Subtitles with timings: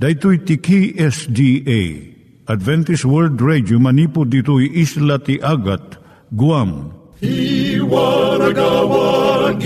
[0.00, 1.80] Daitui tiki SDA
[2.48, 6.00] Adventist World Radio manipud ditui isla ti Agat
[6.32, 6.96] Guam.
[7.20, 9.60] I waragawag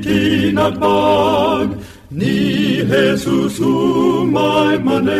[0.00, 1.76] itinatpag
[2.16, 5.12] ni Jesus umay manen.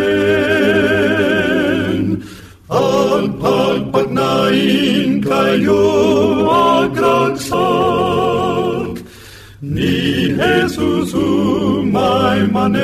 [2.73, 5.85] Ang pagpagnain kayo
[6.89, 7.37] agkansak
[9.61, 10.06] ni
[10.37, 12.77] Jesus umay manen.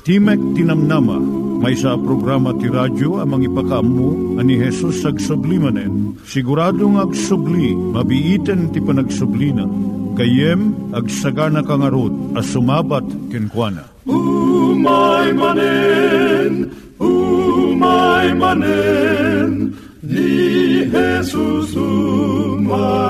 [0.00, 1.20] Timek Tinamnama,
[1.60, 6.16] may sa programa ti radyo amang ipakaammo ani Hesus ag sublimanen.
[6.24, 9.68] Siguradong ag subli, mabiiten ti panagsublina.
[10.16, 13.84] Kayem ag sagana kangarot as sumabat kenkwana.
[14.08, 23.09] Umay manen, umay manen, ni Jesus umay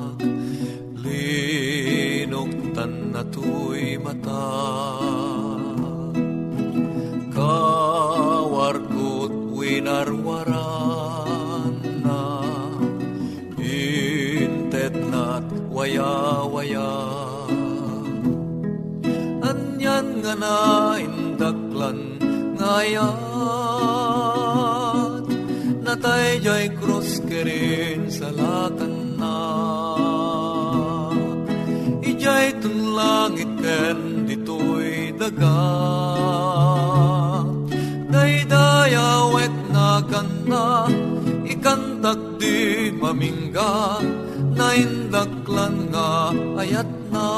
[3.31, 4.47] tuy mata.
[7.35, 10.55] Kawarkot winarwaran
[12.03, 12.41] na.
[13.59, 16.95] Intet nat waya-waya.
[19.43, 20.57] Anyan nga na
[20.95, 21.99] indaklan
[22.55, 23.61] ngayat
[25.81, 30.00] natay jay krus kerin sa lakan na
[32.21, 35.57] ijay tun langit ken ditoy daga.
[38.13, 40.85] Daydayawet na kanta
[41.49, 44.05] ikantak di mamingga.
[44.53, 46.29] Na indaklan nga
[46.61, 47.29] ayat na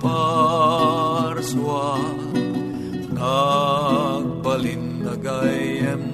[0.00, 1.98] parswa
[3.12, 4.84] nagbalin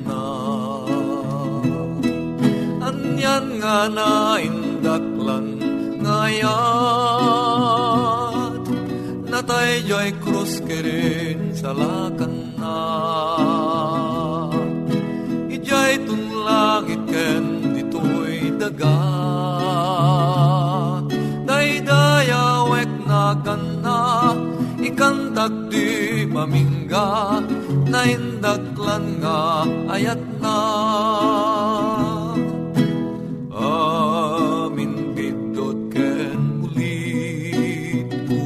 [0.06, 0.24] na.
[2.88, 5.46] Anyan nga na indaklan
[6.02, 6.48] ngayat
[9.30, 12.80] natay joy krus kerin sa lakan na.
[15.52, 17.44] Ijay tun langit ken
[17.76, 19.37] ditoy daga
[24.98, 27.38] ikantak di mamingga
[27.86, 29.62] na indaklan nga
[29.94, 30.58] ayat na.
[33.54, 38.42] Amin bidot ken ulit ko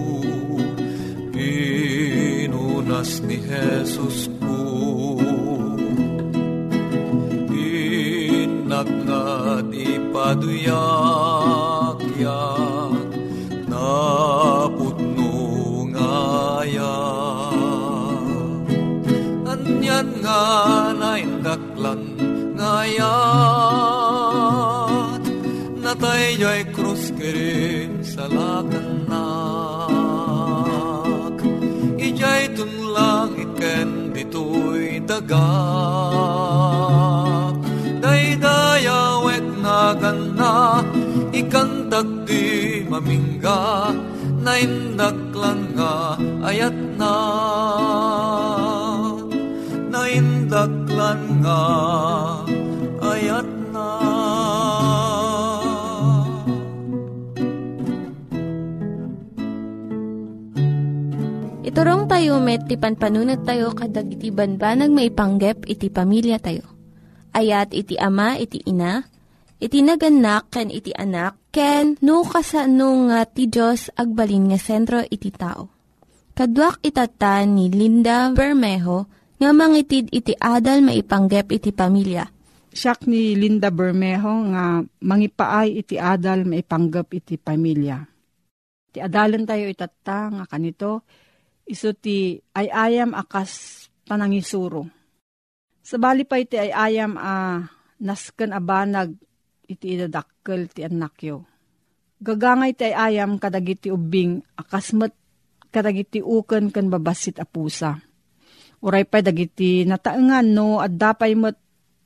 [1.33, 4.61] pinunas ni Jesus ko
[8.29, 11.32] inaknat ipaduyak
[20.33, 20.41] anyan
[20.97, 22.01] nga naindaklan
[22.57, 23.13] ngayat
[25.85, 31.37] natay joy krus kerin sa lakan nak
[32.01, 35.53] ijay tun langit ken ditoy daga
[38.01, 40.81] daydayawet na ganda
[41.33, 43.91] ikantak di mamingga.
[44.43, 47.15] Naindaklan nga ayat na
[51.43, 51.63] nga
[53.03, 53.89] ayat na
[61.63, 66.69] Iturong tayo met, ti panpanunat tayo kadag iti banbanag maipanggep iti pamilya tayo.
[67.33, 69.09] Ayat iti ama, iti ina,
[69.57, 75.33] iti naganak, ken iti anak, ken no, kasano nga ti Diyos agbalin nga sentro iti
[75.33, 75.73] tao.
[76.37, 82.25] Kaduak itatan ni Linda Bermejo nga mangitid iti adal maipanggep iti pamilya.
[82.73, 88.01] Siyak ni Linda Bermejo nga mangipaay iti adal maipanggep iti pamilya.
[88.93, 91.05] Ti adalan tayo itata nga kanito,
[91.65, 94.89] iso ti ayayam akas panangisuro.
[95.81, 97.61] Sabali pa iti ayayam a
[98.03, 99.17] nasken abanag
[99.67, 101.49] iti idadakkel ti anakyo.
[102.23, 105.17] Gagangay ti ayayam kadagiti ubing akasmet
[105.73, 108.12] kadagiti uken ken babasit a pusa.
[108.83, 111.55] Uray pa dagiti nataengan no at dapay met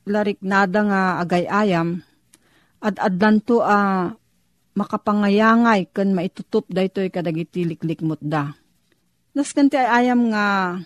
[0.05, 1.99] larik nada nga agay-ayam
[2.79, 4.13] at adlanto a
[4.77, 8.53] makapangayangay ken maitutup daytoy kadagiti liklikmot da.
[9.33, 10.77] Nasken ti ayam nga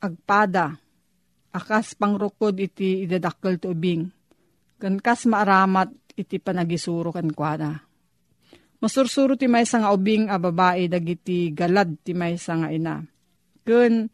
[0.00, 0.80] agpada
[1.52, 4.08] akas pangrukod iti idadakkel ti ubing.
[4.80, 7.76] Ken kas maaramat iti panagisuro ken kuana.
[8.80, 13.00] Masursuro ti maysa nga ubing a babae dagiti galad ti maysa nga ina.
[13.64, 14.08] Ken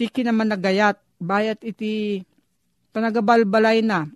[0.00, 2.24] ti kinaman nagayat bayat iti
[2.96, 4.08] panagabalbalay na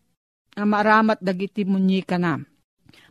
[0.56, 2.40] nga maaramat dagiti munyika na.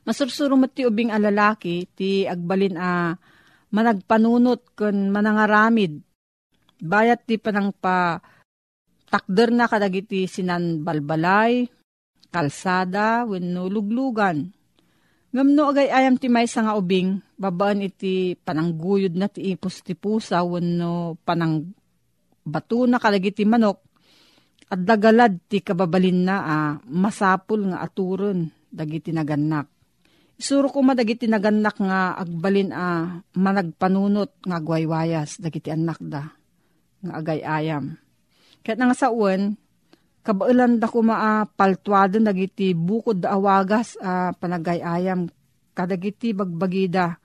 [0.02, 3.14] Masursuro met ti ubing a lalaki ti agbalin a
[3.70, 6.02] managpanunot ken manangaramid.
[6.82, 8.18] Bayat ti panang pa
[9.14, 11.70] takder na kadagiti sinan balbalay,
[12.34, 14.50] kalsada, wenno luglugan.
[15.30, 20.42] Ngamno agay ayam ti may nga ubing, babaan iti panangguyod na ti ipos ti pusa,
[20.42, 21.83] wenno panang
[22.44, 23.94] bato na kadagiti manok,
[24.74, 29.70] at dagalad ti kababalin na ah, masapul nga aturon dagiti naganak.
[30.34, 33.04] Isuro ko madagiti naganak nga agbalin a ah,
[33.38, 36.26] managpanunot nga agwaywayas dagiti anak da
[37.06, 38.02] nga agay ayam.
[38.66, 39.54] Kaya nga sa uwan,
[40.26, 45.30] kabailan da ko maa paltuado dagiti bukod da awagas a ah, panagayayam
[45.78, 47.22] kadagiti bagbagida.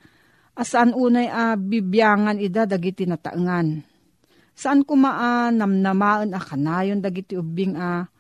[0.52, 3.87] Asaan unay a bibyangan ida dagiti nataengan.
[4.58, 8.10] Saan ko maa namnamaan a kanayon dagiti ubing a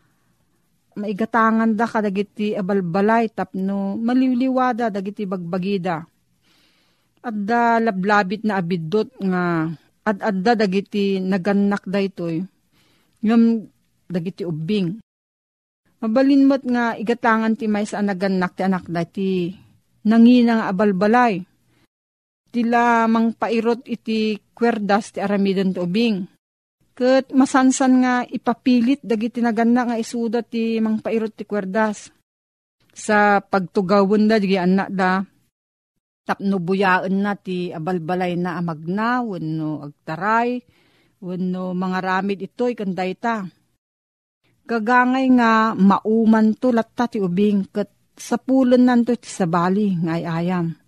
[0.94, 6.06] maigatangan da kadagiti abalbalay tapno maliliwada dagiti bagbagida.
[7.26, 9.66] Adda lablabit na abidot nga
[10.06, 12.46] ad adda dagiti naganak da itoy.
[13.26, 13.66] Ngam
[14.06, 15.02] dagiti ubing.
[15.98, 19.50] Mabalinmat nga igatangan ti may sa naganak ti anak da ti
[20.06, 21.42] nangina nga abalbalay.
[22.48, 26.38] Tila mang pairot iti kwerdas ti aramidon ubing
[26.98, 32.10] Kat masansan nga ipapilit dagiti naganda nga isuda ti mang pairot ti kwerdas.
[32.90, 35.22] Sa pagtugawon da, di anak da,
[36.26, 40.58] tapno buyaan na ti abalbalay na amagna, wano agtaray,
[41.22, 43.46] wano mga ramid ito'y kanday ta.
[44.66, 50.87] Gagangay nga mauman to latta ti ubing, kat sa pulon nanto ti sabali ngay ayam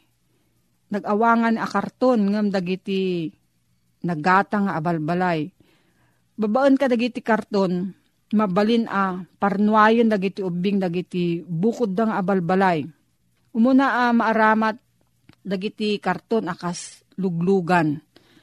[0.91, 3.31] nagawangan a karton ngam dagiti
[4.03, 5.47] nagata nga abalbalay.
[6.35, 7.93] Babaan ka dagiti karton,
[8.35, 12.83] mabalin a parnuayon dagiti ubing dagiti bukod da nga abalbalay.
[13.55, 14.77] Umuna a maaramat
[15.43, 17.99] dagiti karton akas luglugan.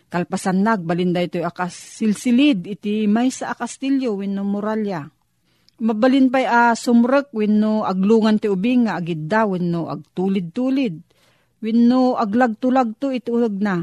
[0.09, 5.05] Kalpasan nag, balinda ito akas silsilid iti may sa akastilyo wenno muralya.
[5.79, 11.08] Mabalin pa'y a sumrek wenno aglungan ti ubing nga agidda wenno agtulid-tulid
[11.59, 13.83] Winno aglag-tulagto itulag na.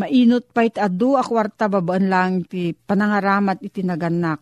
[0.00, 4.40] Mainot pa iti adu akwarta babaan lang iti panangaramat iti naganak.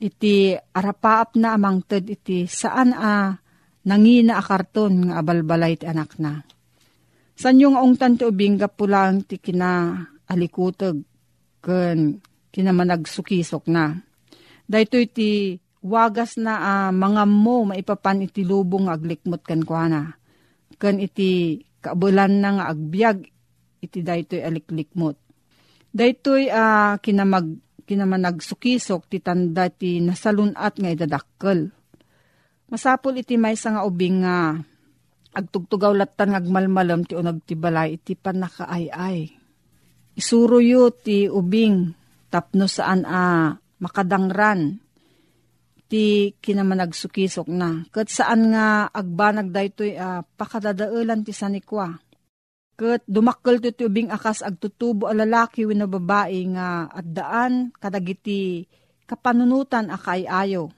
[0.00, 3.32] Iti arapaap na amang ted iti saan a
[3.88, 6.44] nangina a karton nga abalbalay iti anak na.
[7.40, 9.96] San yung ungtan ti ubing pulang ti kina
[10.28, 11.00] alikutog
[11.64, 12.20] ken
[12.52, 13.96] kinamanagsukisok na.
[14.68, 20.19] Dahito iti wagas na uh, mga mo maipapan iti lubong aglikmot kan kwa na
[20.80, 23.28] kan iti kabulan na nga agbyag
[23.84, 25.20] iti daytoy aliklikmot.
[25.92, 31.68] Daytoy uh, kinamag kinamanagsukisok ti tanda ti nasalunat nga idadakkel.
[32.70, 34.56] Masapol iti may nga ubing nga
[35.34, 39.26] agtugtugaw latan ngagmalmalam ti unag ti balay iti panakaayay.
[40.14, 41.92] Isuro yu ti ubing
[42.30, 44.78] tapno saan a makadangran
[45.90, 47.82] ti kinamanagsukisok na.
[47.90, 51.98] Kat saan nga agbanag daytoy uh, pakadadaulan ti sanikwa.
[52.78, 58.64] Kat dumakkel ti ubing akas agtutubo a lalaki wino babae nga at daan kadagiti
[59.04, 60.70] kapanunutan akay ayo.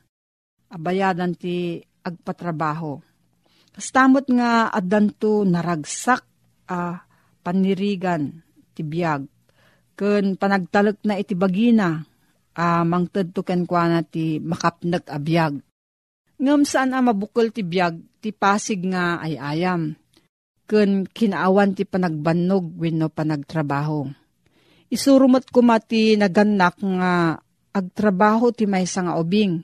[0.73, 3.05] Abayadan ti agpatrabaho.
[3.77, 6.25] Kastamot nga addanto naragsak
[6.73, 6.97] a uh,
[7.45, 8.41] panirigan
[8.73, 9.29] ti biyag.
[9.93, 12.01] Kun panagtalek na iti bagina
[12.57, 13.65] uh, mangted to ken
[14.09, 15.61] ti makapnag abiyag.
[16.43, 19.95] Ngam saan a mabukol ti biyag ti pasig nga ay ayam.
[20.67, 24.11] Kun kinaawan ti panagbannog wenno panagtrabaho.
[24.93, 27.39] Isurumot ko mati naganak nga
[27.73, 29.63] agtrabaho ti maysa nga ubing.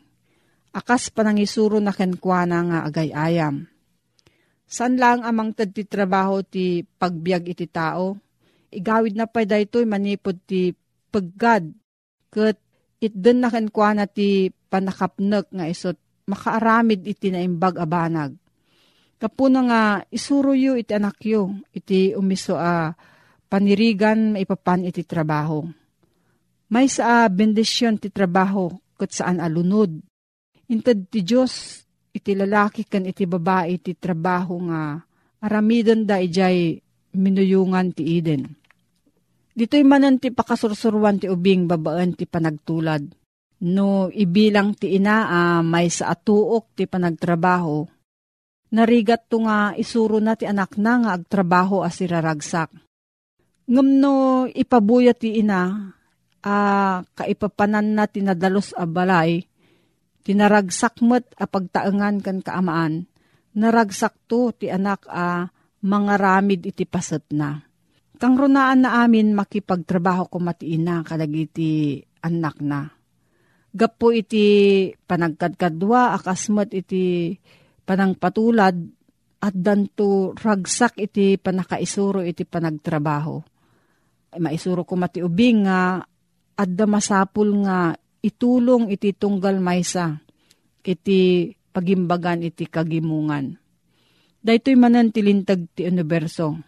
[0.73, 3.67] Akas panangisuro na kenkwana nga agay ayam.
[4.69, 8.21] San lang amang tad ti trabaho ti pagbiag iti tao?
[8.69, 10.77] Igawid na pa daytoy manipod ti
[11.09, 11.73] paggad.
[12.29, 12.61] Kat
[12.99, 18.37] itden na kenkwa na ti panakapnek nga isot makaaramid iti naimbag abanag.
[19.19, 19.83] Kapuna nga
[20.15, 22.95] isuro iti anak yu, iti umiso a
[23.51, 25.67] panirigan maipapan iti trabaho.
[26.69, 29.91] May sa bendisyon ti trabaho kat saan alunod.
[30.69, 35.01] Intad ti Diyos iti lalaki kan iti babae iti trabaho nga
[35.41, 36.77] aramidon da ijay
[37.17, 38.45] minuyungan ti Eden.
[39.59, 43.03] Dito'y manan ti pakasursurwan ti ubing babaan ti panagtulad.
[43.67, 47.83] No ibilang ti ina uh, may sa atuok ti panagtrabaho.
[48.71, 52.71] Narigat to nga isuro na ti anak na nga agtrabaho as iraragsak.
[53.67, 55.91] Ngam no ipabuya ti ina,
[56.47, 59.43] uh, kaipapanan na tinadalos a balay,
[60.23, 63.11] tinaragsak met a pagtaengan kan kaamaan,
[63.59, 65.51] naragsak to ti anak a uh,
[65.83, 67.68] mga ramid iti paset na
[68.19, 72.91] Kang runaan na amin makipagtrabaho ko matiina kadagiti anak na.
[73.71, 77.39] Gapo iti panagkadkadwa akasmat iti
[77.87, 78.75] panangpatulad
[79.39, 83.39] at danto ragsak iti panakaisuro iti panagtrabaho.
[84.43, 86.03] Maisuro ko mati ubing nga
[86.59, 90.19] at masapul nga itulong iti tunggal maysa
[90.83, 93.55] iti pagimbagan iti kagimungan.
[94.43, 96.68] Daytoy manan tilintag ti universo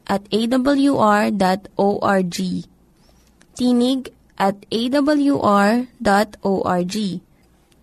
[0.11, 1.37] at awr.org.
[3.55, 4.01] Tinig
[4.35, 5.85] at awr.org.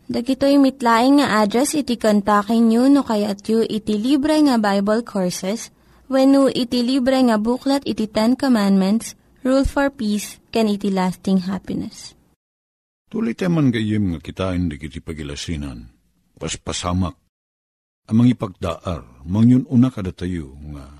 [0.08, 5.68] Dagitoy mitlaing nga address iti kontakin nyo no kayat yu iti libre nga Bible Courses
[6.08, 9.12] when no iti libre nga buklat iti Ten Commandments,
[9.44, 12.16] Rule for Peace, can iti lasting happiness.
[13.12, 15.92] Tuloy teman gayim nga kitain di kiti pagilasinan,
[16.40, 17.16] paspasamak,
[18.08, 20.98] amang ipagdaar, mangyun una kada tayo nga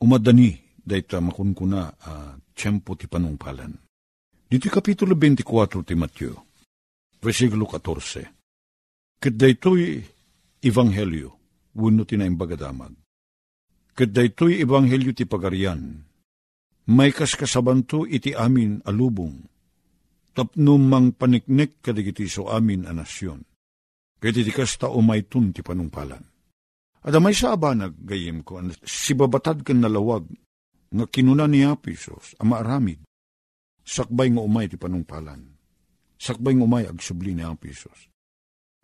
[0.00, 3.72] umadani dayta makunkuna a uh, tiyempo ti panungpalan.
[4.46, 6.32] Dito kapitulo 24 ti Matthew,
[7.18, 9.18] versikulo 14.
[9.18, 9.98] Kat daytoy
[10.62, 11.30] ebanghelyo,
[11.74, 12.94] wano ti na imbagadamag.
[13.96, 16.06] Kat daytoy ebanghelyo ti pagarian,
[16.86, 19.34] may kaskasabanto iti amin alubong,
[20.30, 23.42] tapno mang paniknek kadigiti so amin a nasyon.
[24.22, 26.35] Kaya ti kasta umaytun ti panungpalan
[27.06, 30.26] Adamay sa abanag, gayim ko, si babatad kan nalawag,
[30.90, 32.98] nga kinuna ni Apisos, ama aramid,
[33.86, 35.54] sakbay nga umay ti panungpalan.
[36.18, 38.10] Sakbay nga umay agsubli ni Apisos.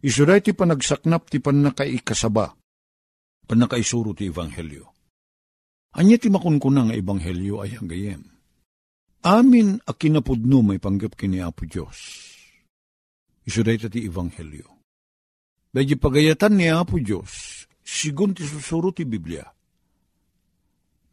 [0.02, 2.54] Isuday ti panagsaknap ti panakaikasaba,
[3.46, 4.86] panakaisuro ti Ebanghelyo.
[5.98, 8.22] Anya ti makunkuna nga Ebanghelyo ay hanggayem.
[9.22, 11.98] amin a kinapudno may panggap kini Apo Diyos.
[13.46, 14.68] Dahi ti Ebanghelyo.
[15.72, 19.44] Dahil pagayatan ni Apo Diyos, sigun ti susuro ti Biblia.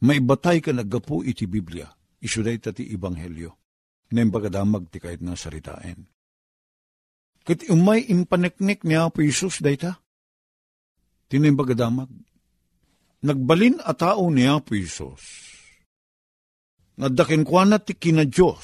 [0.05, 1.91] May batay ka naggapu iti Biblia.
[2.23, 3.51] Iso dahi ti Ebanghelyo.
[4.09, 6.07] Ngayon pagkadamag ti kahit nga saritain.
[7.43, 9.99] Kat umay impaneknek ni Apo Isus dayta.
[11.27, 12.09] Tinayin pagkadamag.
[13.19, 15.49] Nagbalin a tao ni Apo Isus
[16.99, 18.59] nga dakin kwa na ti kina Diyos,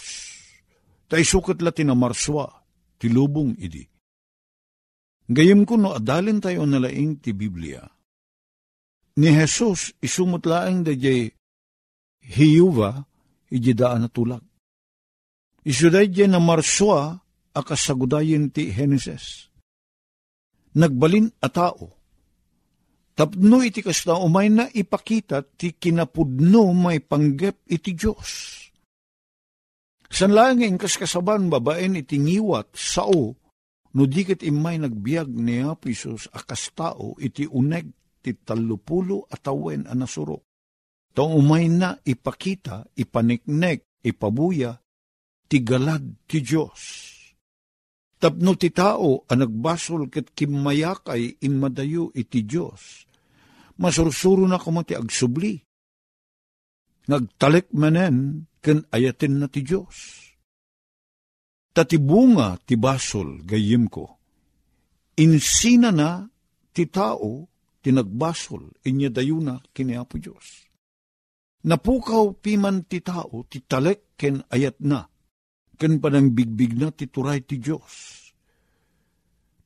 [1.07, 2.51] ta isukat la tinamarswa,
[2.99, 3.87] ti lubong idi.
[5.31, 7.94] Gayem ko no adalin tayo nalaing ti Biblia.
[9.15, 11.31] Ni Jesus isumot laeng da jay
[12.19, 13.07] hiyuva
[13.51, 14.43] iji daan na tulag.
[15.63, 17.23] Isuday jay na marswa
[17.55, 19.47] akasagudayin ti Genesis.
[20.75, 21.95] Nagbalin a tao,
[23.15, 28.59] Tapno iti kasna umay na ipakita ti kinapudno may panggep iti Diyos.
[30.11, 33.31] San lang ang kaskasaban babaen iti ngiwat sao
[33.95, 37.87] no dikit imay nagbiag ni Apisos akas tao iti uneg
[38.25, 40.41] ti talupulo atawen a nasurok.
[41.13, 44.73] Tong umay na ipakita, ipaniknek, ipabuya,
[45.45, 46.81] ti galad ti Diyos.
[48.17, 53.05] Tapno ti tao ang nagbasol ket kimayakay inmadayo iti Diyos
[53.77, 55.59] masursuro na kumati agsubli.
[57.05, 60.25] Nagtalik manen ken ayatin na ti Diyos.
[61.75, 64.05] Tatibunga ti basol gayim ko.
[65.19, 66.23] Insina na
[66.71, 67.45] ti tao
[67.85, 70.65] tinagbasol inya dayuna kini Apo Diyos.
[71.69, 75.05] Napukaw piman ti tao ti talek ken ayat na
[75.77, 78.25] ken panang bigbig na ti turay ti Diyos.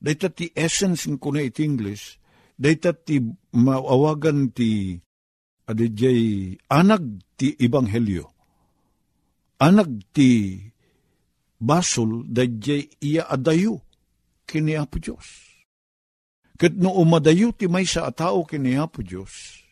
[0.00, 2.16] Dahita ti essence ng kuna iti English,
[2.56, 3.20] dayta ti
[3.52, 4.96] maawagan ti
[5.68, 8.24] adijay anag ti ebanghelyo.
[9.60, 10.56] Anag ti
[11.60, 13.80] basol dayjay iya adayo
[14.48, 15.49] kini Apo Diyos.
[16.60, 19.64] Kat no umadayo ti may sa atao kini Apo Diyos,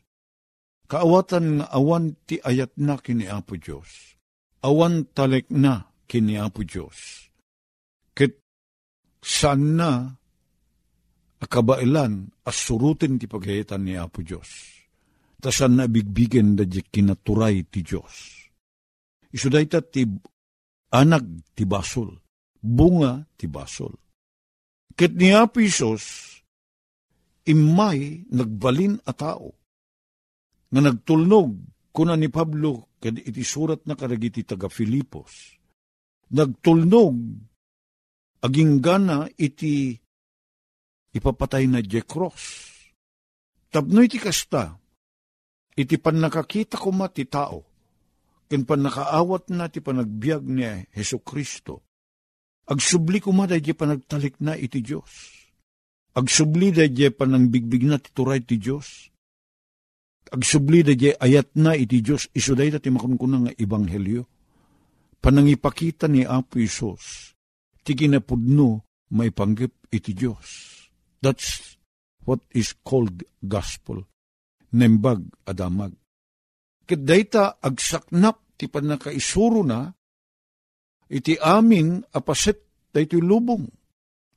[0.89, 4.17] kaawatan nga awan ti ayat na kini Apo Diyos,
[4.65, 7.29] awan talek na kini Apo Diyos.
[8.17, 8.33] Kat
[9.21, 10.17] saan na
[11.45, 14.49] akabailan asurutin ti pagayatan ni Apo Diyos.
[15.45, 18.49] Tasan na bigbigen da di kinaturay ti Diyos.
[19.29, 20.09] Isuday ta ti
[20.97, 22.17] anag ti basol,
[22.57, 23.93] bunga ti basol.
[24.97, 25.61] Ket ni Apo
[27.49, 29.57] imay nagbalin a tao,
[30.69, 31.57] nga nagtulnog
[31.91, 35.57] kuna ni Pablo kad iti surat na karagiti taga Filipos.
[36.29, 37.17] Nagtulnog
[38.45, 39.97] aging gana iti
[41.17, 42.69] ipapatay na je cross.
[43.73, 44.77] Tapno iti kasta,
[45.77, 47.65] iti pan nakakita ko ti tao,
[48.49, 51.85] ken pan nakaawat na ti panagbiag ni Heso Kristo,
[52.65, 55.38] agsubli ko ma di panagtalik na iti Diyos.
[56.19, 59.07] Agsubli da di panangbigbig na ti turay ti Diyos.
[60.35, 64.27] Agsubli da di ayat na iti Diyos, isuday da ti makunkunang nga ebanghelyo.
[65.23, 67.35] Panangipakita ni Apo Isos,
[67.87, 70.79] ti kinapudno may panggip iti Diyos
[71.19, 71.79] That's
[72.23, 74.07] what is called gospel.
[74.75, 75.97] Nembag adamag.
[76.87, 79.89] Ket dayta agsaknap ti panakaisuro na
[81.09, 83.65] iti amin apaset daytoy lubong.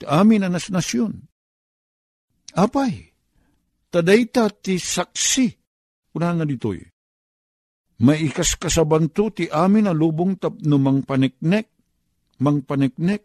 [0.01, 1.30] Ti amin anas nasyon.
[2.57, 2.93] Apay,
[3.87, 5.47] tadayta ti saksi,
[6.17, 6.79] una nga ditoy.
[8.01, 11.69] Maikas kasabanto ti amin a lubong tapno mang paniknek,
[12.41, 13.23] mang paniknek.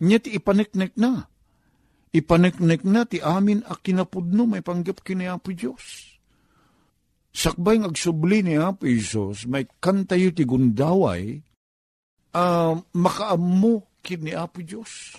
[0.00, 1.34] Nya ti ipaniknek na
[2.14, 6.14] Ipaneknek na ti amin a kinapudno may panggap kini Apo Diyos.
[7.34, 11.42] Sakbay ng agsubli ni Apo Isos, may kantayo ti gundaway,
[12.38, 15.18] uh, makaammo kini Apo Diyos.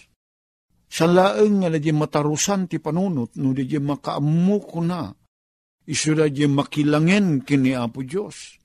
[0.95, 5.12] Sa laeng nga na di matarusan ti panunot, no di makaammo ko na,
[5.91, 8.55] iso na di makilangen kini Apo Diyos.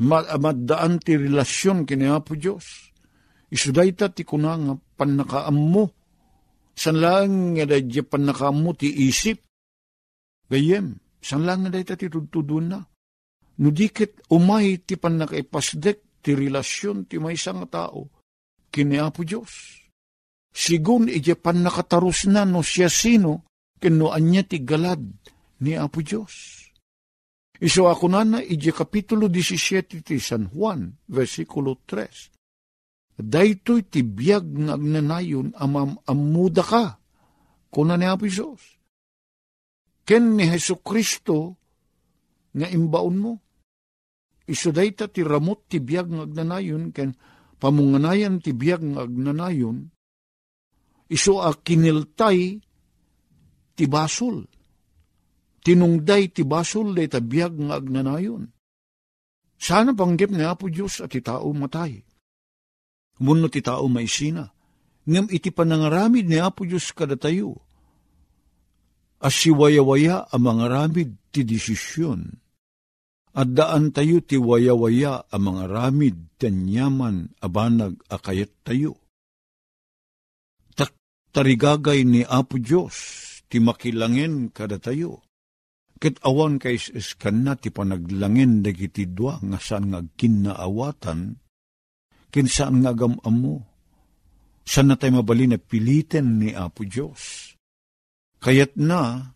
[0.00, 2.88] Maddaan ti relasyon kini Apo Diyos.
[3.52, 5.84] Iso da ti kuna nga panakaammo
[6.74, 9.38] San lang nga da Japan nakamu ti isip.
[10.50, 12.82] Gayem, san lang nga da ti tudun na.
[13.62, 18.10] No dikit umay ti pan nakaipasdek ti relasyon ti may isang tao.
[18.74, 19.83] Kini Apo Diyos.
[20.54, 23.42] Sigun ije pan nakatarus na no siya sino
[23.82, 25.02] kino anya ti galad
[25.60, 26.62] ni Apo Diyos.
[27.58, 32.30] Iso ako na na ije kapitulo 17 ti San Juan, versikulo 3
[33.14, 36.98] Daytoy ti biyag nga agnanayon amam amuda ka,
[37.70, 38.62] kuna ni Apo Isos.
[40.02, 41.58] Ken ni Heso Kristo
[42.54, 43.32] nga imbaon mo.
[44.44, 47.16] iso dayta ti ramot ti biyag ng agnanayon, ken
[47.56, 49.88] pamunganayan ti biyag ng agnanayon,
[51.10, 52.60] iso a kiniltay
[53.74, 54.46] ti basol.
[55.64, 58.44] Tinungday ti basol day ta biyag ng agnanayon.
[59.56, 62.04] Sana panggip ni Apo Diyos at ti tao matay.
[63.24, 64.44] Muno ti tao may sina.
[65.04, 67.60] Ngam iti panangaramid ni Apo Diyos kada tayo.
[69.24, 72.44] As siwaya-waya ang mga ramid ti desisyon
[73.34, 79.03] at daan tayo ti waya-waya ang mga ramid tanyaman abanag akayat tayo.
[81.34, 82.94] Tarigagay ni Apo Diyos,
[83.50, 85.26] ti makilangin kada tayo.
[85.98, 91.34] Ket awan kay iskan na ti panaglangin dagiti dua nga saan nga kinaawatan,
[92.30, 93.56] kinsaan nga gamam mo.
[94.62, 97.50] Saan na tayo mabali na pilitin ni Apo Diyos.
[98.38, 99.34] Kayat na,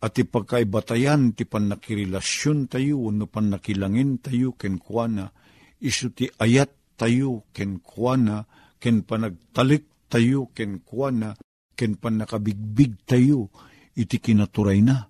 [0.00, 5.32] at ipagkaibatayan ti panakirilasyon tayo, no panakilangin tayo ken kuana,
[5.80, 8.44] isu ti ayat tayo ken kuana,
[8.76, 11.38] ken panagtalik tayo ken kuana,
[11.78, 13.54] ken panakabigbig tayo,
[13.94, 15.06] iti kinaturay na.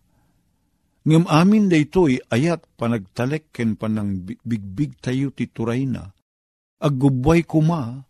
[1.09, 6.13] Ngam amin da ito'y ayat panagtalek ken panang bigbig tayo ti turay na,
[6.77, 8.05] aggubway kuma,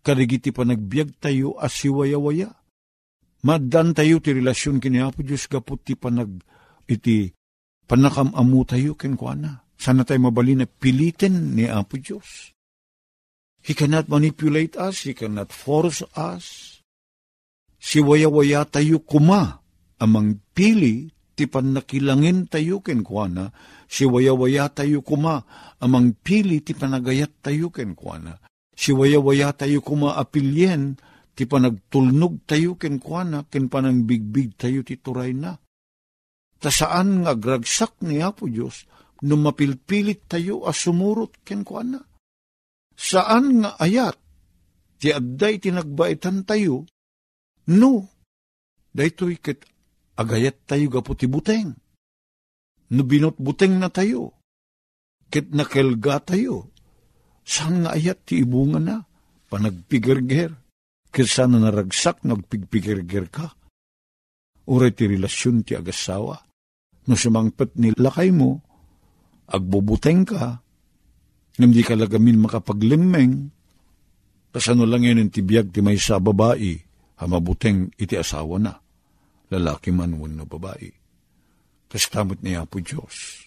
[0.00, 2.64] karigiti panagbiag tayo asiwaya-waya
[3.44, 6.32] Maddan tayo ti relasyon kini Apo Diyos kaput ti panag
[6.88, 7.28] iti
[7.84, 9.68] panakamamu tayo ken kuana.
[9.76, 12.53] Sana tayo mabali na pilitin ni Apo Diyos.
[13.64, 16.76] He cannot manipulate us, He cannot force us.
[17.80, 19.64] Si waya-waya tayo kuma,
[19.96, 23.56] amang pili, ti panakilangin tayo ken kuana,
[23.88, 25.40] si waya-waya tayo kuma,
[25.80, 28.36] amang pili, ti panagayat tayo ken kuana.
[28.76, 31.00] Si waya-waya tayo kuma apilyen,
[31.32, 35.56] ti panagtulnog tayo ken kuana, ken panang bigbig tayo ti turay na.
[36.60, 38.84] Ta saan nga gragsak ni Apo Diyos,
[39.24, 42.00] no mapilpilit tayo as sumurot ken kuana.
[42.94, 44.16] Saan nga ayat,
[45.02, 46.86] ti adday tinagbaitan tayo,
[47.70, 48.08] no,
[48.94, 49.66] daytoy ket
[50.14, 51.74] agayat tayo gapo ti buteng.
[52.94, 54.38] No binot buteng na tayo,
[55.28, 56.70] ket nakelga tayo,
[57.42, 59.02] saan nga ayat ti ibunga na,
[59.50, 60.64] panagpigerger,
[61.14, 63.54] Kesa na naragsak nagpigpigirgir ka.
[64.66, 66.42] Uray ti relasyon ti agasawa.
[67.06, 68.58] No sumangpet ni lakay mo,
[69.46, 70.63] agbubuteng ka,
[71.54, 73.50] hindi ka lagamin makapaglimeng,
[74.50, 76.74] kasano lang yan ti biyag ti may sa babae,
[77.22, 78.74] hamabuteng iti asawa na,
[79.50, 80.90] lalaki man wano babae.
[81.86, 83.46] Kastamot niya po Diyos.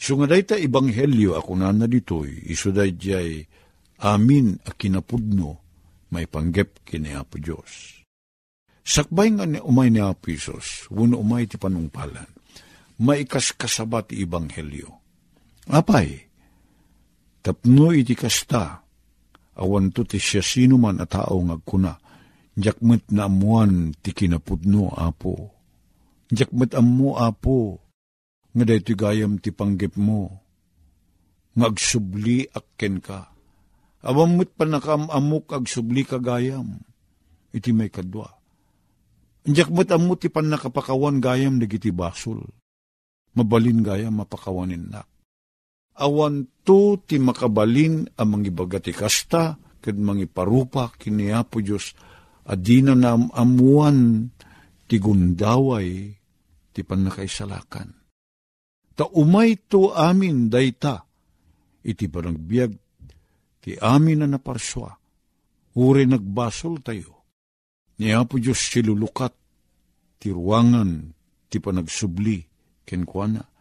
[0.00, 3.44] So nga ta ibanghelyo ako na na ditoy, iso jay
[4.00, 5.64] amin a kinapudno,
[6.12, 8.02] may panggep kini Apo Diyos.
[8.84, 12.28] Sakbay nga ni umay ni Apo Isos, wano umay ti panungpalan,
[13.00, 14.92] maikas kasabat ti Ibanghelyo.
[15.72, 16.28] Apay,
[17.44, 18.80] tapno iti kasta,
[19.60, 21.92] awan to ti siya sino man a tao ngagkuna,
[22.56, 25.52] jakmet na amuan ti kinapudno, Apo.
[26.32, 27.84] Jakmet amu, Apo,
[28.56, 30.40] nga dahi gayam ti panggep mo,
[31.52, 33.34] ngagsubli akken ka
[34.04, 36.76] Awamot pa nakamamok ag subli kagayam.
[37.56, 38.28] Iti may kadwa.
[39.48, 42.44] Mo't amot ti pan nakapakawan gayam nagiti basol.
[43.32, 45.00] Mabalin gayam mapakawanin na.
[45.94, 51.94] Awan to ti makabalin ang mangibagati kasta, kad mangiparupa kiniapo Diyos,
[52.48, 54.26] adina na amuan
[54.88, 56.10] ti gundaway
[56.74, 57.88] ti panakaisalakan.
[58.94, 61.04] Ta umay to amin dayta,
[61.84, 62.72] iti panagbiag
[63.62, 64.90] ti amin na naparswa,
[65.78, 67.14] uri nagbasol tayo.
[67.94, 69.30] Ni Apo Diyos silulukat,
[70.18, 71.14] ti ruangan,
[71.46, 72.42] ti panagsubli,
[72.82, 73.53] kenkwana.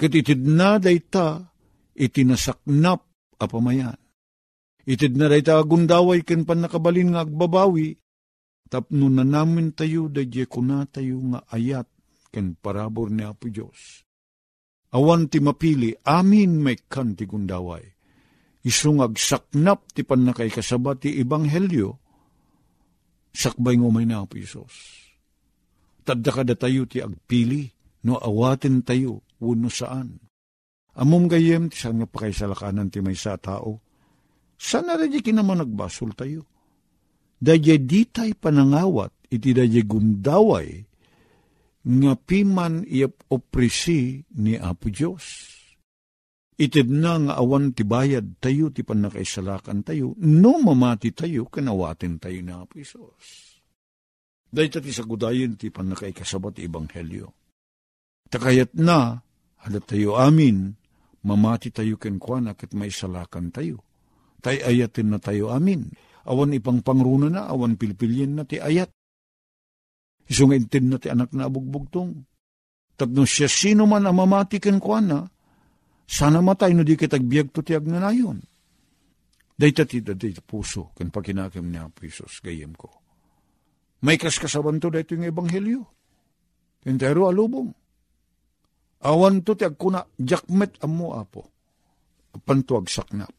[0.00, 1.52] Katitid na dayta,
[1.92, 3.04] itinasaknap
[3.36, 4.00] apamayan.
[4.88, 8.00] Itid na dayta agundaway ken pan nakabalin nga agbabawi,
[8.72, 11.84] tapno na namin tayo dadye kuna tayo nga ayat
[12.32, 14.08] ken parabor ni Apo Diyos.
[14.96, 17.84] Awan ti mapili, amin may kan ti gundaway
[18.60, 21.96] isungag saknap ti panakay kasabat ti Ibanghelyo,
[23.32, 25.08] sakbay ngumay na po Isos.
[26.04, 27.68] Tadda kada tayo ti agpili,
[28.04, 30.20] no awatin tayo, wano saan.
[31.00, 33.80] Amom gayem, ti saan nga pakaisalakanan ti may sa tao,
[34.60, 36.44] sana radya kinaman nagbasol tayo.
[37.40, 40.84] Dadya di tay panangawat, iti dadya gundaway,
[41.80, 45.56] nga piman iap oprisi ni Apo Diyos
[46.60, 52.36] Itid na nga awan ti bayad tayo, ti panakaisalakan tayo, no mamati tayo, kanawatin tayo
[52.44, 53.56] na Apo Isos.
[54.44, 57.32] Dahil ti sagudayin ti panakaikasabat ti Ebanghelyo.
[58.28, 59.24] Takayat na,
[59.66, 60.72] halat tayo amin,
[61.24, 63.84] mamati tayo kenkwana ket may salakan tayo.
[64.40, 65.92] Tay ayatin na tayo amin.
[66.24, 68.88] Awan ipang pangruna na, awan pilpilyin na ti ayat.
[70.28, 72.12] Isungaintin na ti anak na abugbugtong.
[72.96, 75.24] Tapno siya sino man ang mamati kenkwana,
[76.04, 78.40] sana matay no di kitagbiag to ti agnanayon.
[79.60, 82.88] Dayta ti daday puso, ken pakinakim ni Apo Isos, gayem ko.
[84.00, 85.84] May kaskasaban to dayto yung ebanghelyo.
[86.88, 87.68] Entero alubong.
[89.00, 91.48] Awan to ti agkuna, jakmet amo apo.
[92.44, 93.32] Pantuag saknap.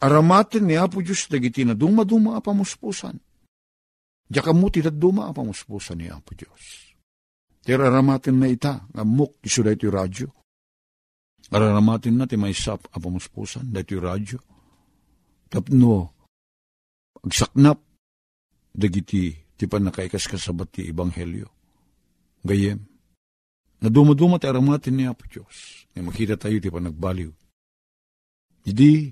[0.00, 3.16] Aramatin ni Apo Diyos dagiti na duma-duma apamuspusan.
[4.30, 6.90] Mo ti duma apamuspusan ni Apo Diyos.
[7.60, 10.28] Tira aramatin na ita, ngamuk iso dahito yung radyo.
[11.52, 14.38] Araramatin na ti may sap apamuspusan, dahito yung radyo.
[15.52, 15.94] Tapno,
[17.20, 17.76] agsaknap,
[18.72, 21.48] dagiti ti panakaikas kasabat ti Ebanghelyo.
[22.40, 22.80] Gayem,
[23.80, 27.32] na dumaduma ti aramatin ni Apo Diyos, nga makita tayo ti panagbaliw.
[28.68, 29.08] Idi,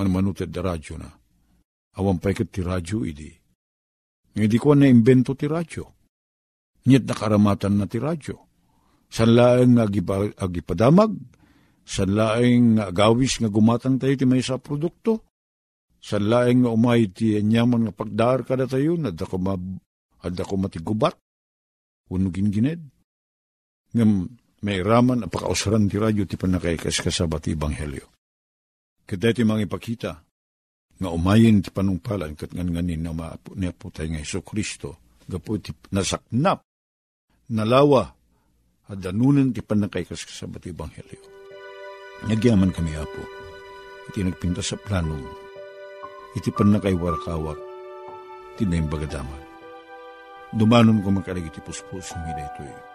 [0.00, 1.08] manmanuted da radyo na.
[2.00, 3.28] Awan pa ti radyo, idi.
[4.34, 5.84] Nga di ko na imbento ti radyo.
[6.88, 8.36] Nyet nakaramatan na ti radyo.
[9.12, 9.78] San laeng
[10.34, 11.12] agipadamag,
[11.86, 15.28] san laeng agawis nga gumatang tayo ti may sa produkto,
[16.02, 19.54] san laeng nga umay ti anyaman nga pagdar kada tayo, ma,
[20.24, 21.14] adda ko matigubat,
[22.10, 22.93] unugin gined.
[23.94, 24.10] Ngam
[24.64, 28.06] may raman ang pakausaran ti radyo ti panakaikas kasabat ti Ebanghelyo.
[29.04, 30.12] Kada ti mga ipakita,
[30.98, 35.20] nga umayin ti panungpalan kat ngan nganin na maapo niya po tayo nga Iso Kristo,
[35.28, 36.64] gapo ti nasaknap,
[37.52, 38.08] nalawa,
[38.88, 41.22] at danunan ti panakaikas kasabat ti Ebanghelyo.
[42.24, 43.22] Nagyaman kami apo,
[44.08, 45.28] iti nagpinta sa planong,
[46.40, 47.60] iti panakaiwarakawak,
[48.56, 49.42] tinayang bagadaman.
[50.56, 52.93] Dumanon ko makalig iti puspos ng ito eh.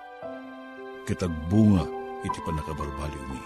[1.07, 1.83] Kitagbunga
[2.25, 3.41] iti panakabarbaliw mi.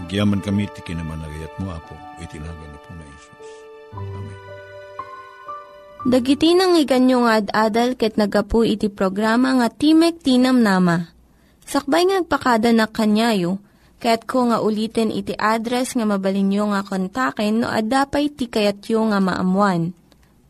[0.00, 3.48] Nagyaman kami iti kinamanagayat mo apo, iti naga na po na Isus.
[3.92, 4.40] Amen.
[6.02, 11.06] Dagiti nang iganyo nga ad-adal ket nagapu iti programa nga Timek Tinam Nama.
[11.62, 13.62] Sakbay ngagpakada na kanyayo,
[14.02, 19.94] ket ko nga ulitin iti address nga mabalinyo nga kontaken no ad-dapay tikayatyo nga maamuan.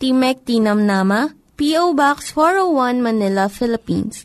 [0.01, 1.29] Timek Tinam Nama,
[1.61, 1.93] P.O.
[1.93, 4.25] Box 401 Manila, Philippines.